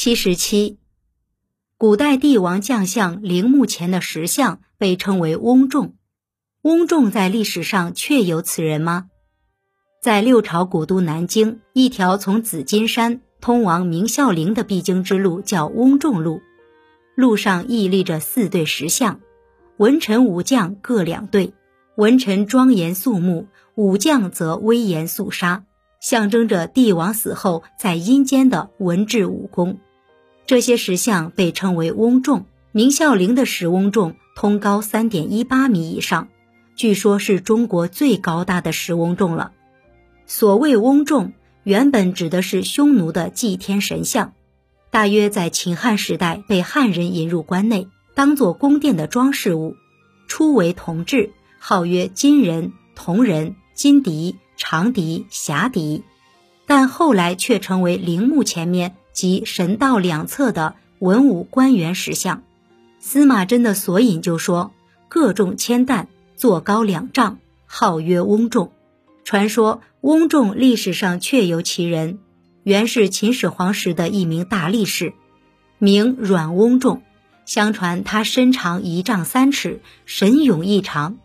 [0.00, 0.78] 七十七，
[1.76, 5.96] 古代帝王将相陵墓前的石像被称为翁仲。
[6.62, 9.08] 翁仲在历史上确有此人吗？
[10.00, 16.42] 在六朝古都南京，一条从紫金山通往明孝陵的必经之路叫翁仲路，
[17.16, 19.18] 路上屹立着四对石像，
[19.78, 21.54] 文臣武将各两对，
[21.96, 25.64] 文臣庄严肃穆，武将则威严肃杀，
[26.00, 29.80] 象征着帝王死后在阴间的文治武功。
[30.48, 32.46] 这些石像被称为翁仲。
[32.72, 36.28] 明孝陵的石翁仲通高三点一八米以上，
[36.74, 39.52] 据说是中国最高大的石翁仲了。
[40.24, 41.34] 所谓翁仲，
[41.64, 44.32] 原本指的是匈奴的祭天神像，
[44.90, 49.76] 大约在秦汉时代被汉人引入关内，当做宫殿的装饰物。
[50.28, 56.04] 初为铜制，号曰金人、铜人、金笛、长笛、匣笛，
[56.68, 58.94] 但后来却成为陵墓前面。
[59.10, 62.44] 及神道两侧的文武官员石像，
[63.00, 64.72] 司马真的索引就说
[65.10, 68.70] ：“各重千担，坐高两丈，号曰翁仲。”
[69.26, 72.20] 传说翁仲历史上确有其人，
[72.62, 75.14] 原是秦始皇时的一名大力士，
[75.78, 77.02] 名阮翁仲。
[77.44, 81.18] 相传他身长一丈三尺，神勇异常。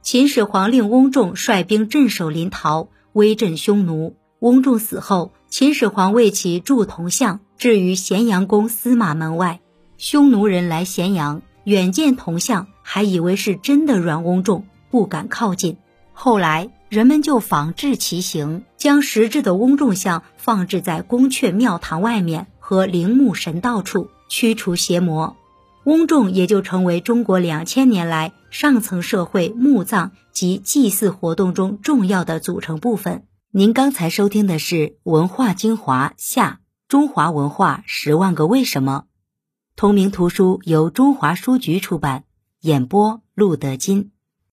[0.00, 4.16] 秦始皇令翁仲率兵镇守临洮，威震匈奴。
[4.40, 5.32] 翁仲死后。
[5.50, 9.60] 秦始皇为其铸铜像，置于咸阳宫司马门外。
[9.96, 15.78] 匈奴人来咸阳，远见铜像，还以为是真的阮翁仲，不敢靠近。
[16.12, 25.34] 后来人们就仿制其形，将实质的翁仲像放置在宫阙庙堂外面和陵墓神道处，驱除邪魔。
[25.84, 33.22] 翁仲也就成为中国两千年来上层社会墓葬及祭祀活动中重要的组成部分。
[33.52, 39.04] 您刚才收听的是《文化精华下中华文化十万个为什么》，
[39.74, 42.24] 同名图书由中华书局出版，
[42.60, 44.10] 演播陆德金。